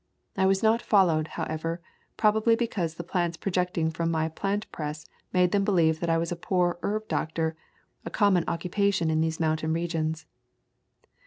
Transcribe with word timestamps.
I 0.35 0.47
was 0.47 0.63
not 0.63 0.81
followed, 0.81 1.27
however, 1.37 1.79
probably 2.17 2.55
because 2.55 2.95
the 2.95 3.03
plants 3.03 3.37
projecting 3.37 3.91
from 3.91 4.09
my 4.09 4.29
plant 4.29 4.65
press 4.71 5.05
made.. 5.31 5.51
them 5.51 5.63
believe 5.63 5.99
that 5.99 6.09
I 6.09 6.17
was 6.17 6.31
a 6.31 6.35
poor 6.35 6.79
herb 6.81 7.07
doctor, 7.07 7.55
a 8.03 8.09
common 8.09 8.43
occupation'in 8.47 9.21
these 9.21 9.39
mountain 9.39 9.73
regions. 9.73 10.25